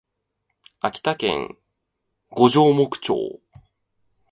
[0.79, 1.59] 秋田県
[2.31, 3.39] 五城目町